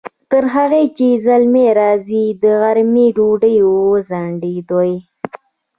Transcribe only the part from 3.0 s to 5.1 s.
ډوډۍ وځڼډوئ!